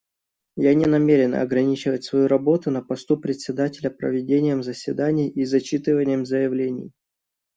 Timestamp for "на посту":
2.71-3.17